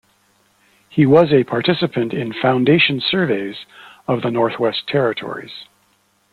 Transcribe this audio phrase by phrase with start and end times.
[0.89, 3.67] He was a participant in foundation surveys
[4.07, 5.51] of the Northwest Territories.